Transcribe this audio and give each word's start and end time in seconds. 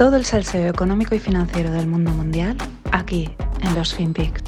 Todo 0.00 0.16
el 0.16 0.24
salseo 0.24 0.70
económico 0.70 1.14
y 1.14 1.18
financiero 1.18 1.70
del 1.72 1.86
mundo 1.86 2.10
mundial 2.10 2.56
aquí 2.90 3.28
en 3.60 3.74
los 3.74 3.94
FinPix. 3.94 4.42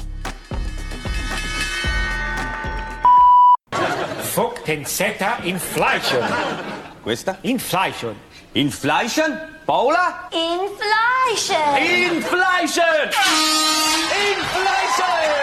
Fuck 4.33 4.61
pensetta 4.65 5.37
inflation. 5.43 6.23
Questa? 7.05 7.37
Inflation. 7.43 8.15
Inflation? 8.55 9.39
Paola? 9.67 10.27
Inflation! 10.31 12.15
Inflation! 12.15 13.11
Inflation! 14.31 15.42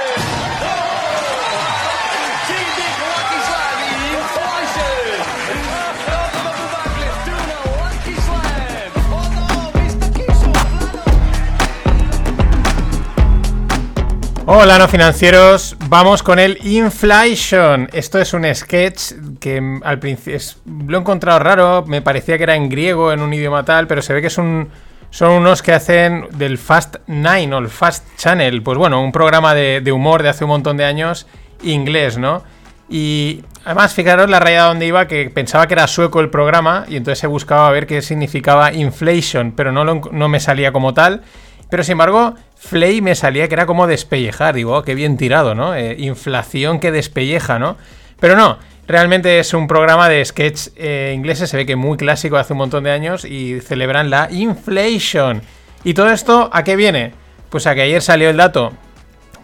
Hola, 14.52 14.78
no 14.78 14.88
financieros. 14.88 15.76
Vamos 15.88 16.24
con 16.24 16.40
el 16.40 16.58
Inflation. 16.66 17.88
Esto 17.92 18.18
es 18.18 18.34
un 18.34 18.44
sketch 18.52 19.12
que 19.38 19.60
mm, 19.60 19.82
al 19.84 20.00
principio 20.00 20.40
lo 20.88 20.98
he 20.98 21.00
encontrado 21.00 21.38
raro. 21.38 21.84
Me 21.86 22.02
parecía 22.02 22.36
que 22.36 22.42
era 22.42 22.56
en 22.56 22.68
griego, 22.68 23.12
en 23.12 23.20
un 23.20 23.32
idioma 23.32 23.64
tal, 23.64 23.86
pero 23.86 24.02
se 24.02 24.12
ve 24.12 24.20
que 24.20 24.26
es 24.26 24.38
un, 24.38 24.68
son 25.10 25.34
unos 25.34 25.62
que 25.62 25.72
hacen 25.72 26.26
del 26.32 26.58
Fast 26.58 26.96
Nine 27.06 27.54
o 27.54 27.58
el 27.58 27.68
Fast 27.68 28.04
Channel. 28.16 28.60
Pues 28.64 28.76
bueno, 28.76 29.00
un 29.00 29.12
programa 29.12 29.54
de, 29.54 29.92
humor 29.92 30.24
de 30.24 30.30
hace 30.30 30.42
un 30.42 30.50
montón 30.50 30.76
de 30.76 30.84
años, 30.84 31.28
inglés, 31.62 32.18
¿no? 32.18 32.42
Y 32.88 33.44
además, 33.64 33.94
fijaros 33.94 34.28
la 34.28 34.40
rayada 34.40 34.66
donde 34.70 34.84
iba, 34.84 35.06
que 35.06 35.30
pensaba 35.30 35.68
que 35.68 35.74
era 35.74 35.86
sueco 35.86 36.18
el 36.18 36.28
programa 36.28 36.86
y 36.88 36.96
entonces 36.96 37.22
he 37.22 37.28
buscado 37.28 37.66
a 37.66 37.70
ver 37.70 37.86
qué 37.86 38.02
significaba 38.02 38.72
inflation, 38.72 39.52
pero 39.52 39.70
no 39.70 40.28
me 40.28 40.40
salía 40.40 40.72
como 40.72 40.92
tal. 40.92 41.22
Pero 41.70 41.84
sin 41.84 41.92
embargo, 41.92 42.34
Flay 42.62 43.00
me 43.00 43.14
salía 43.14 43.48
que 43.48 43.54
era 43.54 43.66
como 43.66 43.86
despellejar. 43.86 44.54
Digo, 44.54 44.76
oh, 44.76 44.82
qué 44.82 44.94
bien 44.94 45.16
tirado, 45.16 45.54
¿no? 45.54 45.74
Eh, 45.74 45.96
inflación 45.98 46.78
que 46.78 46.92
despelleja, 46.92 47.58
¿no? 47.58 47.76
Pero 48.20 48.36
no, 48.36 48.58
realmente 48.86 49.38
es 49.38 49.54
un 49.54 49.66
programa 49.66 50.08
de 50.10 50.22
sketch 50.24 50.68
eh, 50.76 51.12
ingleses, 51.16 51.48
se 51.50 51.56
ve 51.56 51.64
que 51.64 51.74
muy 51.76 51.96
clásico 51.96 52.36
hace 52.36 52.52
un 52.52 52.58
montón 52.58 52.84
de 52.84 52.90
años 52.90 53.24
y 53.24 53.60
celebran 53.60 54.10
la 54.10 54.28
inflation. 54.30 55.40
¿Y 55.84 55.94
todo 55.94 56.10
esto 56.10 56.50
a 56.52 56.62
qué 56.62 56.76
viene? 56.76 57.12
Pues 57.48 57.66
a 57.66 57.74
que 57.74 57.80
ayer 57.82 58.02
salió 58.02 58.28
el 58.28 58.36
dato, 58.36 58.72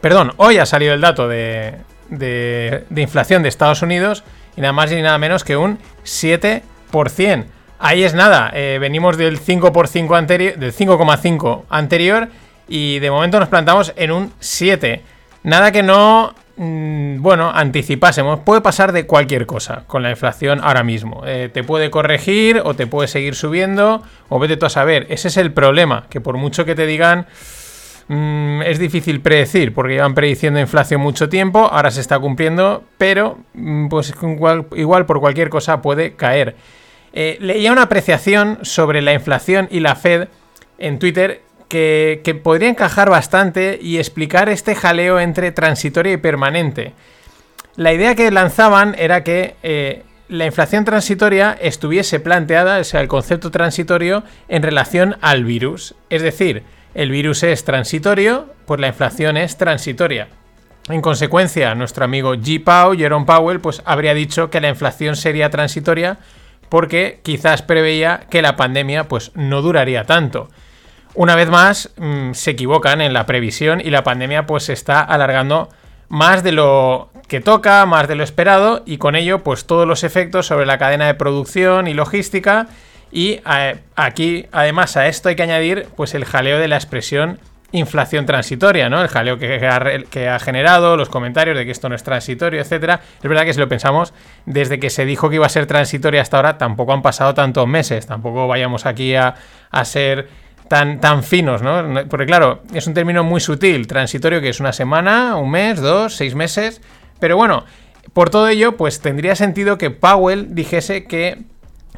perdón, 0.02 0.34
hoy 0.36 0.58
ha 0.58 0.66
salido 0.66 0.92
el 0.92 1.00
dato 1.00 1.26
de, 1.26 1.74
de- 2.10 2.84
de 2.90 3.02
inflación 3.02 3.42
de 3.42 3.48
Estados 3.48 3.80
Unidos 3.82 4.24
y 4.56 4.60
nada 4.60 4.74
más 4.74 4.90
ni 4.92 5.00
nada 5.00 5.16
menos 5.16 5.42
que 5.42 5.56
un 5.56 5.78
7%. 6.04 7.44
Ahí 7.78 8.04
es 8.04 8.14
nada, 8.14 8.50
eh, 8.54 8.78
venimos 8.80 9.16
del 9.16 9.40
5%, 9.40 10.16
anterior, 10.16 10.56
del 10.56 10.72
5,5 10.74 11.62
anterior 11.68 12.28
y 12.68 12.98
de 12.98 13.10
momento 13.10 13.38
nos 13.40 13.48
plantamos 13.48 13.92
en 13.96 14.10
un 14.10 14.32
7. 14.40 15.02
Nada 15.42 15.72
que 15.72 15.82
no, 15.82 16.34
mm, 16.56 17.22
bueno, 17.22 17.50
anticipásemos. 17.54 18.40
Puede 18.40 18.60
pasar 18.60 18.92
de 18.92 19.06
cualquier 19.06 19.46
cosa 19.46 19.84
con 19.86 20.02
la 20.02 20.10
inflación 20.10 20.60
ahora 20.62 20.82
mismo. 20.82 21.22
Eh, 21.26 21.50
te 21.52 21.62
puede 21.62 21.90
corregir 21.90 22.60
o 22.64 22.74
te 22.74 22.86
puede 22.86 23.08
seguir 23.08 23.34
subiendo 23.34 24.02
o 24.28 24.38
vete 24.38 24.56
tú 24.56 24.66
a 24.66 24.70
saber. 24.70 25.06
Ese 25.10 25.28
es 25.28 25.36
el 25.36 25.52
problema, 25.52 26.06
que 26.10 26.20
por 26.20 26.36
mucho 26.36 26.64
que 26.64 26.74
te 26.74 26.86
digan 26.86 27.26
Mm, 28.08 28.62
es 28.62 28.78
difícil 28.78 29.20
predecir 29.20 29.74
porque 29.74 29.94
llevan 29.94 30.14
prediciendo 30.14 30.60
inflación 30.60 31.00
mucho 31.00 31.28
tiempo, 31.28 31.68
ahora 31.72 31.90
se 31.90 32.00
está 32.00 32.18
cumpliendo, 32.20 32.84
pero 32.98 33.38
mm, 33.54 33.88
pues 33.88 34.14
igual, 34.72 35.06
por 35.06 35.20
cualquier 35.20 35.48
cosa 35.48 35.82
puede 35.82 36.14
caer. 36.14 36.54
Eh, 37.12 37.36
leía 37.40 37.72
una 37.72 37.82
apreciación 37.82 38.58
sobre 38.62 39.02
la 39.02 39.12
inflación 39.12 39.68
y 39.70 39.80
la 39.80 39.96
Fed 39.96 40.28
en 40.78 40.98
Twitter 40.98 41.42
que, 41.68 42.40
podría 42.42 42.68
encajar 42.68 43.10
bastante 43.10 43.78
y 43.80 43.98
explicar 43.98 44.48
este 44.48 44.74
jaleo 44.74 45.18
entre 45.20 45.52
transitoria 45.52 46.12
y 46.12 46.18
permanente. 46.18 46.92
La 47.76 47.92
idea 47.92 48.14
que 48.14 48.30
lanzaban 48.30 48.94
era 48.98 49.22
que 49.22 49.56
eh, 49.62 50.02
la 50.28 50.46
inflación 50.46 50.84
transitoria 50.84 51.56
estuviese 51.60 52.20
planteada, 52.20 52.78
o 52.78 52.84
sea, 52.84 53.00
el 53.00 53.08
concepto 53.08 53.50
transitorio, 53.50 54.24
en 54.48 54.62
relación 54.62 55.16
al 55.20 55.44
virus. 55.44 55.94
Es 56.10 56.22
decir, 56.22 56.62
el 56.94 57.10
virus 57.10 57.42
es 57.42 57.64
transitorio, 57.64 58.46
pues 58.64 58.80
la 58.80 58.88
inflación 58.88 59.36
es 59.36 59.56
transitoria. 59.56 60.28
En 60.88 61.00
consecuencia, 61.00 61.74
nuestro 61.74 62.04
amigo 62.04 62.34
G. 62.34 62.62
Powell, 62.62 62.98
Jerome 62.98 63.26
Powell, 63.26 63.60
pues 63.60 63.82
habría 63.84 64.14
dicho 64.14 64.50
que 64.50 64.60
la 64.60 64.68
inflación 64.68 65.16
sería 65.16 65.50
transitoria 65.50 66.18
porque 66.68 67.20
quizás 67.22 67.62
preveía 67.62 68.22
que 68.30 68.42
la 68.42 68.56
pandemia 68.56 69.08
pues 69.08 69.32
no 69.34 69.62
duraría 69.62 70.04
tanto. 70.04 70.48
Una 71.16 71.34
vez 71.34 71.48
más, 71.48 71.90
mm, 71.96 72.32
se 72.32 72.50
equivocan 72.50 73.00
en 73.00 73.14
la 73.14 73.24
previsión 73.24 73.80
y 73.80 73.88
la 73.88 74.04
pandemia 74.04 74.44
pues 74.44 74.64
se 74.64 74.74
está 74.74 75.00
alargando 75.00 75.70
más 76.10 76.42
de 76.42 76.52
lo 76.52 77.08
que 77.26 77.40
toca, 77.40 77.86
más 77.86 78.06
de 78.06 78.16
lo 78.16 78.22
esperado 78.22 78.82
y 78.84 78.98
con 78.98 79.16
ello 79.16 79.42
pues 79.42 79.66
todos 79.66 79.88
los 79.88 80.04
efectos 80.04 80.46
sobre 80.46 80.66
la 80.66 80.76
cadena 80.76 81.06
de 81.06 81.14
producción 81.14 81.88
y 81.88 81.94
logística 81.94 82.66
y 83.10 83.40
aquí 83.96 84.46
además 84.52 84.98
a 84.98 85.08
esto 85.08 85.30
hay 85.30 85.36
que 85.36 85.42
añadir 85.42 85.88
pues 85.96 86.14
el 86.14 86.26
jaleo 86.26 86.58
de 86.58 86.68
la 86.68 86.76
expresión 86.76 87.40
inflación 87.72 88.26
transitoria, 88.26 88.88
¿no? 88.88 89.02
El 89.02 89.08
jaleo 89.08 89.38
que, 89.38 89.66
ha, 89.66 89.82
que 90.08 90.28
ha 90.28 90.38
generado, 90.38 90.96
los 90.96 91.08
comentarios 91.08 91.56
de 91.56 91.64
que 91.64 91.72
esto 91.72 91.88
no 91.88 91.94
es 91.94 92.02
transitorio, 92.02 92.60
etcétera. 92.60 93.00
Es 93.16 93.28
verdad 93.28 93.44
que 93.44 93.52
si 93.54 93.60
lo 93.60 93.68
pensamos, 93.68 94.14
desde 94.46 94.78
que 94.78 94.88
se 94.88 95.04
dijo 95.04 95.28
que 95.28 95.36
iba 95.36 95.46
a 95.46 95.50
ser 95.50 95.66
transitoria 95.66 96.22
hasta 96.22 96.36
ahora, 96.36 96.58
tampoco 96.58 96.92
han 96.92 97.02
pasado 97.02 97.34
tantos 97.34 97.66
meses, 97.66 98.06
tampoco 98.06 98.46
vayamos 98.46 98.86
aquí 98.86 99.14
a, 99.16 99.34
a 99.70 99.84
ser 99.84 100.28
tan, 100.68 101.00
tan 101.00 101.22
finos, 101.22 101.62
¿no? 101.62 102.06
Porque 102.08 102.26
claro, 102.26 102.62
es 102.72 102.86
un 102.86 102.94
término 102.94 103.24
muy 103.24 103.40
sutil, 103.40 103.86
transitorio 103.86 104.40
que 104.40 104.48
es 104.48 104.60
una 104.60 104.72
semana, 104.72 105.36
un 105.36 105.50
mes, 105.50 105.80
dos, 105.80 106.14
seis 106.14 106.34
meses, 106.34 106.80
pero 107.20 107.36
bueno, 107.36 107.64
por 108.12 108.30
todo 108.30 108.48
ello, 108.48 108.76
pues 108.76 109.00
tendría 109.00 109.36
sentido 109.36 109.78
que 109.78 109.90
Powell 109.90 110.54
dijese 110.54 111.04
que 111.04 111.38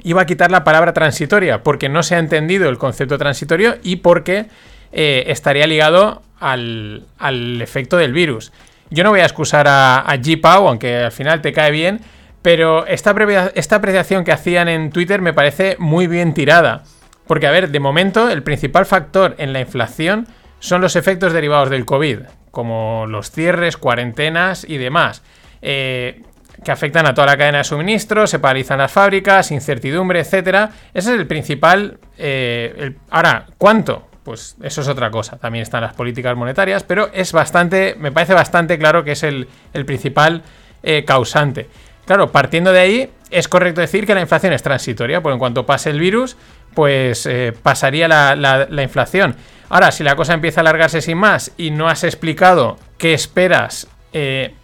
iba 0.02 0.22
a 0.22 0.26
quitar 0.26 0.50
la 0.50 0.64
palabra 0.64 0.92
transitoria, 0.92 1.62
porque 1.62 1.88
no 1.88 2.02
se 2.02 2.14
ha 2.14 2.18
entendido 2.18 2.68
el 2.68 2.78
concepto 2.78 3.18
transitorio 3.18 3.76
y 3.82 3.96
porque 3.96 4.46
eh, 4.92 5.24
estaría 5.28 5.66
ligado 5.66 6.22
al, 6.40 7.06
al 7.18 7.60
efecto 7.60 7.96
del 7.96 8.12
virus. 8.12 8.52
Yo 8.90 9.04
no 9.04 9.10
voy 9.10 9.20
a 9.20 9.24
excusar 9.24 9.68
a, 9.68 9.98
a 9.98 10.16
G. 10.16 10.40
Aunque 10.42 10.96
al 10.96 11.12
final 11.12 11.42
te 11.42 11.52
cae 11.52 11.70
bien, 11.70 12.00
pero 12.42 12.86
esta, 12.86 13.14
esta 13.54 13.76
apreciación 13.76 14.24
que 14.24 14.32
hacían 14.32 14.68
en 14.68 14.90
Twitter 14.90 15.20
me 15.20 15.32
parece 15.32 15.76
muy 15.78 16.06
bien 16.06 16.32
tirada. 16.34 16.84
Porque, 17.28 17.46
a 17.46 17.52
ver, 17.52 17.68
de 17.70 17.78
momento 17.78 18.28
el 18.28 18.42
principal 18.42 18.86
factor 18.86 19.36
en 19.38 19.52
la 19.52 19.60
inflación 19.60 20.26
son 20.58 20.80
los 20.80 20.96
efectos 20.96 21.32
derivados 21.32 21.70
del 21.70 21.84
COVID, 21.84 22.20
como 22.50 23.06
los 23.06 23.30
cierres, 23.30 23.76
cuarentenas 23.76 24.64
y 24.68 24.78
demás. 24.78 25.22
Eh, 25.62 26.22
que 26.64 26.72
afectan 26.72 27.06
a 27.06 27.14
toda 27.14 27.28
la 27.28 27.36
cadena 27.36 27.58
de 27.58 27.64
suministro, 27.64 28.26
se 28.26 28.40
paralizan 28.40 28.78
las 28.78 28.90
fábricas, 28.90 29.52
incertidumbre, 29.52 30.18
etcétera. 30.18 30.70
Ese 30.92 31.14
es 31.14 31.20
el 31.20 31.26
principal. 31.28 31.98
eh, 32.16 32.94
ahora, 33.10 33.46
¿cuánto? 33.58 34.08
Pues 34.24 34.56
eso 34.62 34.80
es 34.80 34.88
otra 34.88 35.10
cosa. 35.10 35.38
También 35.38 35.62
están 35.62 35.82
las 35.82 35.94
políticas 35.94 36.36
monetarias, 36.36 36.82
pero 36.82 37.10
es 37.12 37.32
bastante, 37.32 37.94
me 37.98 38.10
parece 38.10 38.34
bastante 38.34 38.78
claro 38.78 39.04
que 39.04 39.12
es 39.12 39.22
el, 39.22 39.48
el 39.72 39.86
principal 39.86 40.42
eh, 40.82 41.04
causante. 41.04 41.68
Claro, 42.04 42.32
partiendo 42.32 42.72
de 42.72 42.80
ahí, 42.80 43.10
es 43.30 43.48
correcto 43.48 43.80
decir 43.80 44.06
que 44.06 44.14
la 44.14 44.22
inflación 44.22 44.52
es 44.52 44.62
transitoria, 44.62 45.20
porque 45.20 45.34
en 45.34 45.38
cuanto 45.38 45.66
pase 45.66 45.90
el 45.90 46.00
virus, 46.00 46.36
pues 46.78 47.26
eh, 47.26 47.52
pasaría 47.60 48.06
la, 48.06 48.36
la- 48.36 48.68
la 48.70 48.82
inflación. 48.84 49.34
Ahora, 49.68 49.90
si 49.90 50.04
la 50.04 50.14
cosa 50.14 50.32
empieza 50.34 50.60
a 50.60 50.62
alargarse 50.62 51.00
sin 51.00 51.18
más 51.18 51.50
y 51.56 51.72
no 51.72 51.88
has 51.88 52.04
explicado 52.04 52.76
qué 52.98 53.14
esperas 53.14 53.88
eh, 54.12 54.54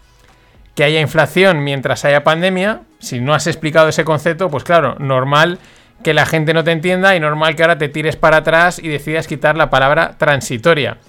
que 0.75 0.85
haya 0.85 1.01
inflación 1.01 1.61
mientras 1.65 2.05
haya 2.05 2.23
pandemia, 2.23 2.83
si 2.99 3.19
no 3.19 3.33
has 3.33 3.47
explicado 3.47 3.89
ese 3.89 4.05
concepto, 4.05 4.49
pues 4.49 4.63
claro, 4.63 4.95
normal 4.97 5.59
que 6.05 6.13
la 6.13 6.25
gente 6.25 6.53
no 6.53 6.63
te 6.63 6.71
entienda 6.71 7.17
y 7.17 7.19
normal 7.19 7.57
que 7.57 7.63
ahora 7.63 7.77
te 7.77 7.89
tires 7.89 8.15
para 8.15 8.37
atrás 8.37 8.79
y 8.79 8.87
decidas 8.87 9.27
quitar 9.27 9.57
la 9.57 9.69
palabra 9.69 10.15
transitoria. 10.17 10.99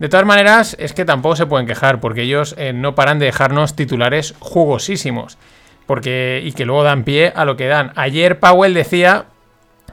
De 0.00 0.08
todas 0.08 0.26
maneras, 0.26 0.74
es 0.80 0.92
que 0.92 1.04
tampoco 1.04 1.36
se 1.36 1.46
pueden 1.46 1.68
quejar, 1.68 2.00
porque 2.00 2.22
ellos 2.22 2.56
eh, 2.58 2.72
no 2.72 2.96
paran 2.96 3.20
de 3.20 3.26
dejarnos 3.26 3.76
titulares 3.76 4.34
jugosísimos. 4.40 5.38
Porque, 5.86 6.40
y 6.44 6.50
que 6.50 6.64
luego 6.64 6.82
dan 6.82 7.04
pie 7.04 7.32
a 7.36 7.44
lo 7.44 7.56
que 7.56 7.68
dan. 7.68 7.92
Ayer 7.94 8.40
Powell 8.40 8.74
decía, 8.74 9.26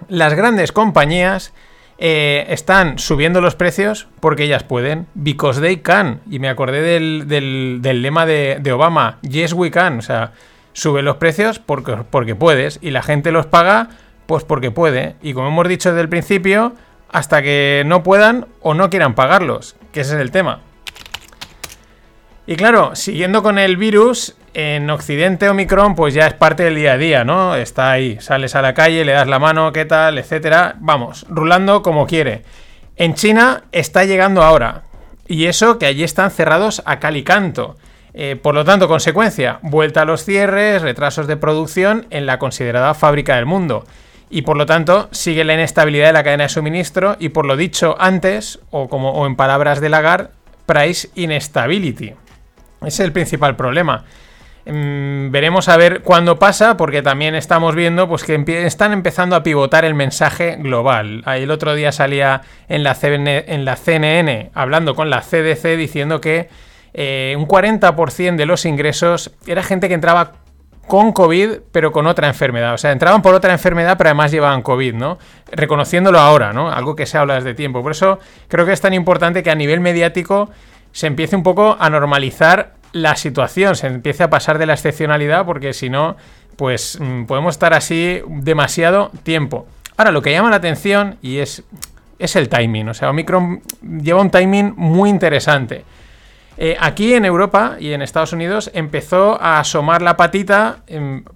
las 0.07 0.33
grandes 0.33 0.71
compañías 0.71 1.53
eh, 1.97 2.45
están 2.49 2.97
subiendo 2.99 3.41
los 3.41 3.55
precios 3.55 4.07
porque 4.19 4.43
ellas 4.45 4.63
pueden, 4.63 5.07
because 5.15 5.59
they 5.59 5.77
can. 5.77 6.21
Y 6.29 6.39
me 6.39 6.49
acordé 6.49 6.81
del, 6.81 7.27
del- 7.27 8.01
lema 8.01 8.25
de, 8.25 8.57
de 8.61 8.71
Obama, 8.71 9.17
yes 9.21 9.53
we 9.53 9.69
can. 9.71 9.99
O 9.99 10.01
sea, 10.01 10.31
sube 10.73 11.01
los 11.01 11.17
precios 11.17 11.59
porque, 11.59 11.97
porque 12.09 12.35
puedes 12.35 12.79
y 12.81 12.91
la 12.91 13.01
gente 13.01 13.31
los 13.31 13.45
paga 13.47 13.89
pues 14.27 14.43
porque 14.43 14.71
puede. 14.71 15.15
Y 15.21 15.33
como 15.33 15.47
hemos 15.47 15.67
dicho 15.67 15.89
desde 15.89 16.01
el 16.01 16.09
principio, 16.09 16.73
hasta 17.11 17.41
que 17.41 17.83
no 17.85 18.03
puedan 18.03 18.45
o 18.61 18.73
no 18.75 18.89
quieran 18.89 19.15
pagarlos, 19.15 19.75
que 19.91 20.01
ese 20.01 20.15
es 20.15 20.21
el 20.21 20.31
tema. 20.31 20.61
Y 22.45 22.55
claro, 22.55 22.95
siguiendo 22.95 23.43
con 23.43 23.59
el 23.59 23.77
virus, 23.77 24.35
en 24.53 24.89
Occidente 24.89 25.49
Omicron 25.49 25.95
pues 25.95 26.13
ya 26.13 26.27
es 26.27 26.33
parte 26.33 26.63
del 26.63 26.75
día 26.75 26.93
a 26.93 26.97
día, 26.97 27.23
¿no? 27.23 27.55
Está 27.55 27.91
ahí, 27.91 28.17
sales 28.19 28.55
a 28.55 28.61
la 28.61 28.73
calle, 28.73 29.05
le 29.05 29.11
das 29.11 29.27
la 29.27 29.39
mano, 29.39 29.71
qué 29.71 29.85
tal, 29.85 30.17
etcétera. 30.17 30.75
Vamos, 30.79 31.25
rulando 31.29 31.81
como 31.81 32.07
quiere. 32.07 32.43
En 32.95 33.13
China 33.13 33.63
está 33.71 34.05
llegando 34.05 34.43
ahora. 34.43 34.83
Y 35.27 35.45
eso 35.45 35.77
que 35.77 35.85
allí 35.85 36.03
están 36.03 36.31
cerrados 36.31 36.81
a 36.85 36.99
cal 36.99 37.15
y 37.15 37.23
canto. 37.23 37.77
Eh, 38.13 38.35
por 38.35 38.55
lo 38.55 38.65
tanto, 38.65 38.87
consecuencia, 38.87 39.59
vuelta 39.61 40.01
a 40.01 40.05
los 40.05 40.25
cierres, 40.25 40.81
retrasos 40.81 41.27
de 41.27 41.37
producción 41.37 42.07
en 42.09 42.25
la 42.25 42.39
considerada 42.39 42.93
fábrica 42.93 43.35
del 43.35 43.45
mundo. 43.45 43.85
Y 44.29 44.41
por 44.41 44.57
lo 44.57 44.65
tanto, 44.65 45.09
sigue 45.11 45.43
la 45.43 45.53
inestabilidad 45.53 46.07
de 46.07 46.13
la 46.13 46.23
cadena 46.23 46.43
de 46.43 46.49
suministro 46.49 47.15
y 47.19 47.29
por 47.29 47.45
lo 47.45 47.55
dicho 47.55 47.95
antes, 47.99 48.59
o 48.69 48.89
como 48.89 49.11
o 49.11 49.25
en 49.25 49.35
palabras 49.35 49.81
de 49.81 49.89
Lagarde, 49.89 50.29
price 50.65 51.09
instability. 51.15 52.13
Ese 52.81 52.87
es 52.87 52.99
el 52.99 53.11
principal 53.11 53.55
problema. 53.55 54.05
Mm, 54.65 55.31
veremos 55.31 55.69
a 55.69 55.77
ver 55.77 56.01
cuándo 56.01 56.37
pasa, 56.37 56.77
porque 56.77 57.01
también 57.01 57.35
estamos 57.35 57.75
viendo 57.75 58.07
pues, 58.07 58.23
que 58.23 58.43
están 58.65 58.93
empezando 58.93 59.35
a 59.35 59.43
pivotar 59.43 59.85
el 59.85 59.95
mensaje 59.95 60.57
global. 60.57 61.21
Ahí 61.25 61.43
el 61.43 61.51
otro 61.51 61.73
día 61.73 61.91
salía 61.91 62.41
en 62.67 62.83
la, 62.83 62.97
en 63.01 63.65
la 63.65 63.75
CNN 63.75 64.51
hablando 64.53 64.95
con 64.95 65.09
la 65.09 65.21
CDC 65.21 65.77
diciendo 65.77 66.21
que 66.21 66.49
eh, 66.93 67.35
un 67.37 67.47
40% 67.47 68.35
de 68.35 68.45
los 68.45 68.65
ingresos 68.65 69.31
era 69.47 69.63
gente 69.63 69.87
que 69.87 69.93
entraba 69.93 70.33
con 70.87 71.13
COVID, 71.13 71.59
pero 71.71 71.91
con 71.91 72.07
otra 72.07 72.27
enfermedad. 72.27 72.73
O 72.73 72.77
sea, 72.77 72.91
entraban 72.91 73.21
por 73.21 73.35
otra 73.35 73.53
enfermedad, 73.53 73.95
pero 73.97 74.09
además 74.09 74.31
llevaban 74.31 74.63
COVID, 74.63 74.95
¿no? 74.95 75.19
Reconociéndolo 75.51 76.19
ahora, 76.19 76.51
¿no? 76.51 76.71
Algo 76.71 76.95
que 76.95 77.05
se 77.05 77.17
habla 77.17 77.35
desde 77.35 77.53
tiempo. 77.53 77.83
Por 77.83 77.91
eso 77.91 78.19
creo 78.47 78.65
que 78.65 78.73
es 78.73 78.81
tan 78.81 78.95
importante 78.95 79.43
que 79.43 79.51
a 79.51 79.55
nivel 79.55 79.81
mediático 79.81 80.49
se 80.91 81.05
empiece 81.05 81.35
un 81.35 81.43
poco 81.43 81.77
a 81.79 81.89
normalizar 81.91 82.78
la 82.91 83.15
situación, 83.15 83.75
se 83.75 83.87
empiece 83.87 84.23
a 84.23 84.29
pasar 84.29 84.57
de 84.57 84.65
la 84.65 84.73
excepcionalidad, 84.73 85.45
porque 85.45 85.73
si 85.73 85.89
no, 85.89 86.17
pues 86.55 86.97
mm, 86.99 87.25
podemos 87.25 87.55
estar 87.55 87.73
así 87.73 88.21
demasiado 88.27 89.11
tiempo. 89.23 89.67
Ahora, 89.97 90.11
lo 90.11 90.21
que 90.21 90.31
llama 90.31 90.49
la 90.49 90.57
atención 90.57 91.17
y 91.21 91.37
es, 91.37 91.63
es 92.19 92.35
el 92.35 92.49
timing. 92.49 92.89
O 92.89 92.93
sea, 92.93 93.09
Omicron 93.09 93.61
lleva 93.81 94.21
un 94.21 94.31
timing 94.31 94.73
muy 94.75 95.09
interesante. 95.09 95.83
Eh, 96.57 96.75
aquí 96.77 97.13
en 97.13 97.23
Europa 97.23 97.77
y 97.79 97.93
en 97.93 98.01
Estados 98.01 98.33
Unidos 98.33 98.69
empezó 98.73 99.41
a 99.41 99.61
asomar 99.61 100.01
la 100.01 100.17
patita 100.17 100.79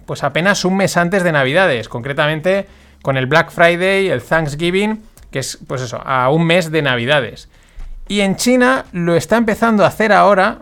pues 0.04 0.22
apenas 0.22 0.66
un 0.66 0.76
mes 0.76 0.98
antes 0.98 1.24
de 1.24 1.32
Navidades, 1.32 1.88
concretamente 1.88 2.66
con 3.00 3.16
el 3.16 3.24
Black 3.24 3.50
Friday, 3.50 4.08
el 4.08 4.22
Thanksgiving, 4.22 5.02
que 5.30 5.38
es 5.38 5.58
pues 5.66 5.80
eso, 5.80 6.02
a 6.04 6.28
un 6.28 6.44
mes 6.44 6.70
de 6.70 6.82
Navidades. 6.82 7.48
Y 8.06 8.20
en 8.20 8.36
China 8.36 8.84
lo 8.92 9.16
está 9.16 9.38
empezando 9.38 9.84
a 9.84 9.88
hacer 9.88 10.12
ahora, 10.12 10.58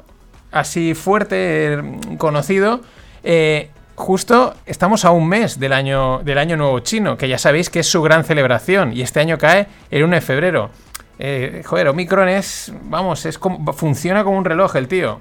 así 0.53 0.95
fuerte, 0.95 1.83
conocido, 2.19 2.81
eh, 3.25 3.71
justo 3.95 4.55
estamos 4.67 5.05
a 5.05 5.11
un 5.11 5.29
mes 5.29 5.59
del 5.59 5.73
año, 5.73 6.21
del 6.25 6.39
año 6.39 6.57
nuevo 6.57 6.79
chino, 6.81 7.17
que 7.17 7.29
ya 7.29 7.39
sabéis 7.39 7.71
que 7.71 7.81
es 7.81 7.87
su 7.87 8.03
gran 8.03 8.25
celebración, 8.25 8.93
y 8.93 9.03
este 9.03 9.21
año 9.21 9.39
cae 9.39 9.67
el 9.91 10.05
1 10.05 10.15
de 10.15 10.21
febrero. 10.21 10.71
Eh, 11.19 11.63
joder, 11.65 11.89
Omicron 11.89 12.29
es, 12.29 12.73
vamos, 12.83 13.27
es 13.27 13.39
como, 13.39 13.73
funciona 13.73 14.25
como 14.25 14.39
un 14.39 14.45
reloj 14.45 14.77
el 14.77 14.89
tío. 14.89 15.19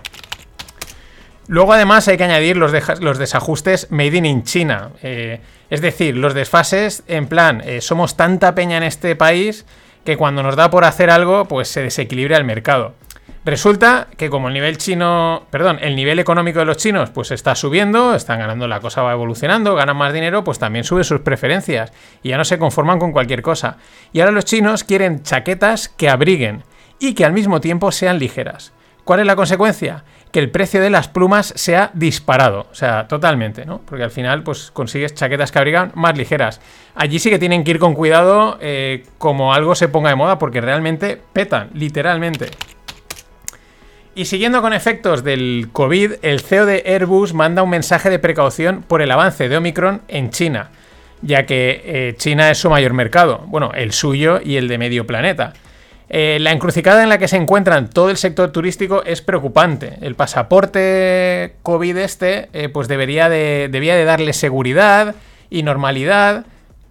Luego 1.47 1.73
además 1.73 2.07
hay 2.07 2.17
que 2.17 2.23
añadir 2.23 2.55
los, 2.55 2.71
desajustes 2.71 3.91
made 3.91 4.17
in 4.17 4.43
China. 4.43 4.91
Eh, 5.01 5.41
es 5.69 5.81
decir, 5.81 6.15
los 6.15 6.33
desfases 6.33 7.03
en 7.07 7.27
plan, 7.27 7.63
somos 7.79 8.15
tanta 8.15 8.55
peña 8.55 8.77
en 8.77 8.83
este 8.83 9.15
país 9.15 9.65
que 10.05 10.17
cuando 10.17 10.43
nos 10.43 10.55
da 10.55 10.69
por 10.69 10.85
hacer 10.85 11.09
algo, 11.09 11.45
pues 11.45 11.67
se 11.67 11.81
desequilibra 11.81 12.37
el 12.37 12.43
mercado. 12.43 12.93
Resulta 13.43 14.07
que 14.17 14.29
como 14.29 14.49
el 14.49 14.53
nivel 14.53 14.77
chino, 14.77 15.47
perdón, 15.49 15.79
el 15.81 15.95
nivel 15.95 16.19
económico 16.19 16.59
de 16.59 16.65
los 16.65 16.77
chinos 16.77 17.09
pues 17.09 17.31
está 17.31 17.55
subiendo, 17.55 18.13
están 18.13 18.37
ganando, 18.37 18.67
la 18.67 18.79
cosa 18.79 19.01
va 19.01 19.13
evolucionando, 19.13 19.73
ganan 19.73 19.97
más 19.97 20.13
dinero, 20.13 20.43
pues 20.43 20.59
también 20.59 20.85
sube 20.85 21.03
sus 21.03 21.21
preferencias 21.21 21.91
y 22.21 22.29
ya 22.29 22.37
no 22.37 22.45
se 22.45 22.59
conforman 22.59 22.99
con 22.99 23.11
cualquier 23.11 23.41
cosa. 23.41 23.77
Y 24.13 24.19
ahora 24.19 24.31
los 24.31 24.45
chinos 24.45 24.83
quieren 24.83 25.23
chaquetas 25.23 25.89
que 25.89 26.07
abriguen 26.07 26.63
y 26.99 27.15
que 27.15 27.25
al 27.25 27.33
mismo 27.33 27.59
tiempo 27.61 27.91
sean 27.91 28.19
ligeras. 28.19 28.73
¿Cuál 29.05 29.21
es 29.21 29.25
la 29.25 29.35
consecuencia? 29.35 30.03
Que 30.31 30.37
el 30.37 30.51
precio 30.51 30.79
de 30.79 30.91
las 30.91 31.07
plumas 31.07 31.51
se 31.55 31.75
ha 31.75 31.89
disparado, 31.95 32.67
o 32.71 32.75
sea, 32.75 33.07
totalmente, 33.07 33.65
¿no? 33.65 33.81
Porque 33.83 34.03
al 34.03 34.11
final, 34.11 34.43
pues 34.43 34.69
consigues 34.69 35.15
chaquetas 35.15 35.51
que 35.51 35.57
abrigan 35.57 35.91
más 35.95 36.15
ligeras. 36.15 36.61
Allí 36.93 37.17
sí 37.17 37.31
que 37.31 37.39
tienen 37.39 37.63
que 37.63 37.71
ir 37.71 37.79
con 37.79 37.95
cuidado 37.95 38.59
eh, 38.61 39.03
como 39.17 39.55
algo 39.55 39.73
se 39.73 39.87
ponga 39.87 40.11
de 40.11 40.15
moda, 40.15 40.37
porque 40.37 40.61
realmente 40.61 41.19
petan, 41.33 41.71
literalmente. 41.73 42.51
Y 44.13 44.25
siguiendo 44.25 44.61
con 44.61 44.73
efectos 44.73 45.23
del 45.23 45.69
COVID, 45.71 46.13
el 46.21 46.41
CEO 46.41 46.65
de 46.65 46.83
Airbus 46.85 47.33
manda 47.33 47.63
un 47.63 47.69
mensaje 47.69 48.09
de 48.09 48.19
precaución 48.19 48.83
por 48.85 49.01
el 49.01 49.09
avance 49.09 49.47
de 49.47 49.55
Omicron 49.55 50.01
en 50.09 50.31
China, 50.31 50.69
ya 51.21 51.45
que 51.45 51.81
eh, 51.85 52.15
China 52.17 52.51
es 52.51 52.57
su 52.57 52.69
mayor 52.69 52.91
mercado, 52.91 53.45
bueno, 53.47 53.71
el 53.73 53.93
suyo 53.93 54.41
y 54.43 54.57
el 54.57 54.67
de 54.67 54.77
medio 54.77 55.07
planeta. 55.07 55.53
Eh, 56.09 56.39
la 56.41 56.51
encrucijada 56.51 57.03
en 57.03 57.07
la 57.07 57.17
que 57.19 57.29
se 57.29 57.37
encuentran 57.37 57.89
todo 57.89 58.09
el 58.09 58.17
sector 58.17 58.51
turístico 58.51 59.01
es 59.05 59.21
preocupante. 59.21 59.93
El 60.01 60.15
pasaporte 60.15 61.55
COVID 61.63 61.95
este, 61.95 62.49
eh, 62.51 62.67
pues 62.67 62.89
debería 62.89 63.29
de, 63.29 63.69
darle 64.05 64.33
seguridad 64.33 65.15
y 65.49 65.63
normalidad, 65.63 66.45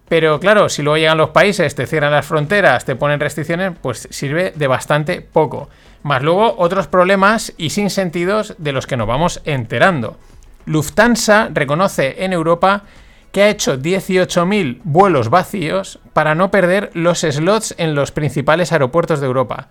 pero 0.09 0.39
claro, 0.39 0.69
si 0.69 0.81
luego 0.81 0.97
llegan 0.97 1.19
los 1.19 1.29
países, 1.29 1.75
te 1.75 1.85
cierran 1.85 2.13
las 2.13 2.25
fronteras, 2.25 2.83
te 2.83 2.95
ponen 2.95 3.19
restricciones, 3.19 3.73
pues 3.79 4.07
sirve 4.09 4.53
de 4.55 4.65
bastante 4.65 5.21
poco. 5.21 5.69
Más 6.03 6.23
luego 6.23 6.55
otros 6.57 6.87
problemas 6.87 7.53
y 7.57 7.69
sin 7.69 7.89
sentidos 7.89 8.55
de 8.57 8.71
los 8.71 8.87
que 8.87 8.97
nos 8.97 9.07
vamos 9.07 9.41
enterando. 9.45 10.17
Lufthansa 10.65 11.49
reconoce 11.53 12.23
en 12.23 12.33
Europa 12.33 12.83
que 13.31 13.43
ha 13.43 13.49
hecho 13.49 13.77
18.000 13.77 14.81
vuelos 14.83 15.29
vacíos 15.29 15.99
para 16.13 16.35
no 16.35 16.51
perder 16.51 16.89
los 16.93 17.19
slots 17.21 17.75
en 17.77 17.95
los 17.95 18.11
principales 18.11 18.71
aeropuertos 18.71 19.21
de 19.21 19.27
Europa. 19.27 19.69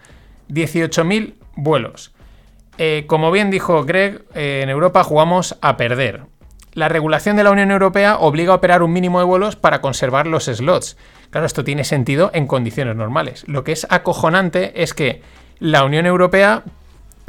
18.000 0.48 1.34
vuelos. 1.56 2.12
Eh, 2.78 3.04
como 3.06 3.30
bien 3.30 3.50
dijo 3.50 3.84
Greg, 3.84 4.24
eh, 4.34 4.60
en 4.62 4.70
Europa 4.70 5.04
jugamos 5.04 5.58
a 5.60 5.76
perder. 5.76 6.22
La 6.72 6.88
regulación 6.88 7.36
de 7.36 7.44
la 7.44 7.50
Unión 7.50 7.70
Europea 7.72 8.16
obliga 8.16 8.52
a 8.52 8.56
operar 8.56 8.82
un 8.82 8.92
mínimo 8.92 9.18
de 9.18 9.26
vuelos 9.26 9.56
para 9.56 9.80
conservar 9.80 10.26
los 10.26 10.44
slots. 10.44 10.96
Claro, 11.30 11.46
esto 11.46 11.64
tiene 11.64 11.84
sentido 11.84 12.30
en 12.32 12.46
condiciones 12.46 12.96
normales. 12.96 13.44
Lo 13.48 13.64
que 13.64 13.72
es 13.72 13.86
acojonante 13.90 14.82
es 14.82 14.94
que 14.94 15.22
la 15.60 15.84
Unión 15.84 16.06
Europea, 16.06 16.64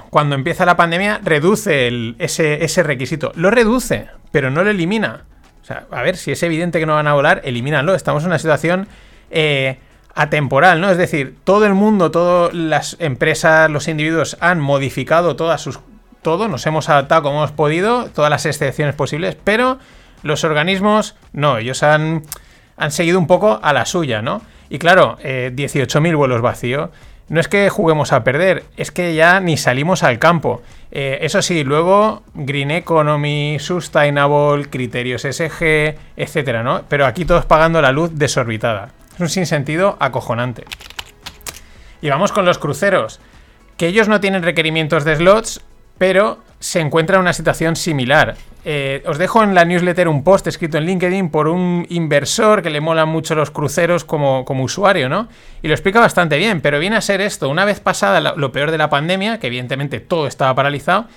cuando 0.10 0.36
empieza 0.36 0.66
la 0.66 0.78
pandemia, 0.78 1.22
reduce 1.24 2.16
ese, 2.18 2.84
requisito. 2.84 3.32
Lo 3.36 3.52
reduce, 3.52 4.08
pero 4.32 4.50
no 4.50 4.64
lo 4.64 4.70
elimina. 4.70 5.26
O 5.62 5.66
sea, 5.66 5.86
a 5.92 6.02
ver, 6.02 6.18
si 6.18 6.32
es 6.32 6.42
evidente 6.44 6.80
que 6.80 6.86
no 6.86 6.96
van 6.96 7.08
a 7.08 7.14
volar, 7.14 7.42
elimínalo. 7.44 7.94
Estamos 7.94 8.24
en 8.24 8.28
una 8.28 8.40
situación 8.40 8.88
eh, 9.30 9.78
atemporal, 10.16 10.82
¿no? 10.82 10.90
Es 10.90 10.98
decir, 10.98 11.38
todo 11.44 11.66
el 11.66 11.74
mundo, 11.74 12.10
todas 12.10 12.54
las 12.54 12.98
empresas, 13.00 13.70
los 13.70 13.88
individuos 13.88 14.38
han 14.40 14.60
modificado 14.60 15.36
todas 15.36 15.62
sus. 15.62 15.80
Todo, 16.22 16.48
nos 16.48 16.66
hemos 16.68 16.88
adaptado 16.88 17.24
como 17.24 17.38
hemos 17.38 17.52
podido, 17.52 18.06
todas 18.10 18.30
las 18.30 18.46
excepciones 18.46 18.94
posibles, 18.94 19.36
pero 19.44 19.80
los 20.22 20.44
organismos 20.44 21.16
no, 21.34 21.58
ellos 21.58 21.82
han, 21.82 22.24
seguido 22.90 23.18
un 23.18 23.26
poco 23.26 23.60
a 23.64 23.74
la 23.74 23.86
suya, 23.88 24.22
¿no? 24.22 24.42
Y 24.70 24.78
claro, 24.78 25.18
18.000 25.20 26.08
eh, 26.12 26.16
vuelos 26.16 26.42
vacíos 26.42 26.90
no 27.32 27.40
es 27.40 27.48
que 27.48 27.70
juguemos 27.70 28.12
a 28.12 28.26
perder, 28.26 28.66
es 28.76 28.92
que 28.92 29.16
ya 29.16 29.40
ni 29.40 29.56
salimos 29.56 30.04
al 30.04 30.20
campo. 30.20 30.62
Eh, 30.92 31.20
eso 31.22 31.42
sí, 31.42 31.64
luego 31.64 32.24
Green 32.34 32.72
Economy, 32.72 33.58
Sustainable, 33.58 34.70
criterios 34.70 35.22
SG, 35.22 35.96
etcétera, 36.18 36.62
¿no? 36.62 36.84
Pero 36.90 37.06
aquí 37.06 37.24
todos 37.24 37.46
pagando 37.46 37.82
la 37.82 37.94
luz 37.94 38.12
desorbitada. 38.16 38.90
Es 39.14 39.22
un 39.22 39.30
sinsentido 39.30 39.96
acojonante. 40.02 40.66
Y 42.02 42.10
vamos 42.10 42.34
con 42.34 42.44
los 42.44 42.58
cruceros. 42.58 43.22
Que 43.78 43.88
ellos 43.88 44.10
no 44.10 44.20
tienen 44.20 44.44
requerimientos 44.44 45.06
de 45.06 45.16
slots, 45.16 45.62
pero 45.98 46.40
se 46.60 46.82
encuentra 46.82 47.16
en 47.16 47.22
una 47.22 47.32
situación 47.32 47.78
similar. 47.78 48.36
Eh, 48.64 49.02
os 49.08 49.18
dejo 49.18 49.42
en 49.42 49.56
la 49.56 49.66
newsletter 49.66 50.08
un 50.08 50.24
post 50.24 50.46
escrito 50.46 50.78
en 50.78 50.86
LinkedIn 50.86 51.30
por 51.30 51.48
un 51.48 51.88
inversor 51.90 52.62
que 52.62 52.70
le 52.70 52.80
molan 52.80 53.10
mucho 53.10 53.34
los 53.34 53.50
cruceros 53.50 54.06
como, 54.06 54.46
como 54.46 54.64
usuario, 54.64 55.10
¿no? 55.10 55.28
Y 55.64 55.68
lo 55.68 55.74
explica 55.74 56.00
bastante 56.00 56.38
bien, 56.38 56.62
pero 56.62 56.78
viene 56.78 56.96
a 56.96 57.02
ser 57.02 57.22
esto, 57.22 57.50
una 57.50 57.66
vez 57.66 57.80
pasada 57.80 58.36
lo 58.36 58.52
peor 58.52 58.70
de 58.70 58.78
la 58.78 58.90
pandemia, 58.90 59.40
que 59.40 59.48
evidentemente 59.48 60.00
todo 60.00 60.28
estaba 60.28 60.54
paralizado, 60.54 61.08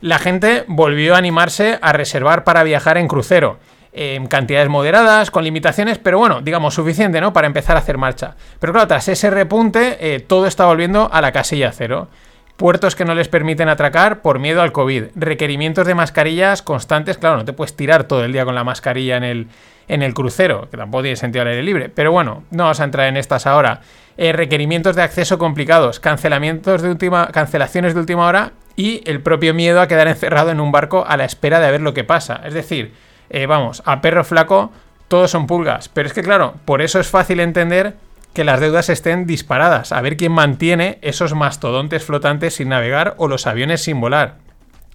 la 0.00 0.18
gente 0.18 0.64
volvió 0.68 1.14
a 1.14 1.18
animarse 1.18 1.78
a 1.82 1.92
reservar 1.92 2.44
para 2.44 2.62
viajar 2.62 2.98
en 2.98 3.08
crucero. 3.08 3.58
En 3.98 4.26
cantidades 4.26 4.68
moderadas, 4.68 5.30
con 5.30 5.42
limitaciones, 5.42 5.96
pero 5.96 6.18
bueno, 6.18 6.42
digamos, 6.42 6.74
suficiente, 6.74 7.18
¿no? 7.18 7.32
Para 7.32 7.46
empezar 7.46 7.76
a 7.76 7.80
hacer 7.80 7.96
marcha. 7.96 8.36
Pero 8.60 8.74
claro, 8.74 8.88
tras 8.88 9.08
ese 9.08 9.30
repunte, 9.30 9.96
eh, 9.98 10.20
todo 10.20 10.46
está 10.46 10.66
volviendo 10.66 11.08
a 11.10 11.22
la 11.22 11.32
casilla 11.32 11.72
cero 11.72 12.08
puertos 12.56 12.96
que 12.96 13.04
no 13.04 13.14
les 13.14 13.28
permiten 13.28 13.68
atracar 13.68 14.22
por 14.22 14.38
miedo 14.38 14.62
al 14.62 14.72
COVID, 14.72 15.04
requerimientos 15.14 15.86
de 15.86 15.94
mascarillas 15.94 16.62
constantes, 16.62 17.18
claro, 17.18 17.36
no 17.36 17.44
te 17.44 17.52
puedes 17.52 17.76
tirar 17.76 18.04
todo 18.04 18.24
el 18.24 18.32
día 18.32 18.44
con 18.44 18.54
la 18.54 18.64
mascarilla 18.64 19.16
en 19.16 19.24
el, 19.24 19.48
en 19.88 20.02
el 20.02 20.14
crucero, 20.14 20.68
que 20.70 20.76
tampoco 20.76 21.02
tiene 21.02 21.16
sentido 21.16 21.42
al 21.42 21.48
aire 21.48 21.62
libre, 21.62 21.88
pero 21.88 22.12
bueno, 22.12 22.44
no 22.50 22.64
vamos 22.64 22.80
a 22.80 22.84
entrar 22.84 23.08
en 23.08 23.16
estas 23.16 23.46
ahora. 23.46 23.80
Eh, 24.18 24.32
requerimientos 24.32 24.96
de 24.96 25.02
acceso 25.02 25.36
complicados, 25.36 26.00
cancelamientos 26.00 26.80
de 26.80 26.88
última, 26.88 27.28
cancelaciones 27.28 27.92
de 27.92 28.00
última 28.00 28.26
hora 28.26 28.52
y 28.74 29.02
el 29.04 29.20
propio 29.20 29.52
miedo 29.52 29.80
a 29.80 29.88
quedar 29.88 30.08
encerrado 30.08 30.50
en 30.50 30.60
un 30.60 30.72
barco 30.72 31.04
a 31.06 31.18
la 31.18 31.26
espera 31.26 31.60
de 31.60 31.70
ver 31.70 31.82
lo 31.82 31.92
que 31.92 32.04
pasa. 32.04 32.40
Es 32.44 32.54
decir, 32.54 32.94
eh, 33.28 33.44
vamos, 33.44 33.82
a 33.84 34.00
perro 34.00 34.24
flaco 34.24 34.72
todos 35.08 35.30
son 35.30 35.46
pulgas. 35.46 35.88
Pero 35.90 36.08
es 36.08 36.14
que 36.14 36.22
claro, 36.22 36.54
por 36.64 36.82
eso 36.82 36.98
es 36.98 37.08
fácil 37.08 37.40
entender 37.40 37.96
que 38.36 38.44
las 38.44 38.60
deudas 38.60 38.90
estén 38.90 39.26
disparadas, 39.26 39.92
a 39.92 40.02
ver 40.02 40.18
quién 40.18 40.30
mantiene 40.30 40.98
esos 41.00 41.34
mastodontes 41.34 42.04
flotantes 42.04 42.56
sin 42.56 42.68
navegar 42.68 43.14
o 43.16 43.28
los 43.28 43.46
aviones 43.46 43.82
sin 43.82 43.98
volar. 43.98 44.36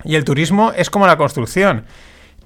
Y 0.04 0.14
el 0.14 0.26
turismo 0.26 0.74
es 0.76 0.92
como 0.92 1.08
la 1.08 1.18
construcción. 1.18 1.86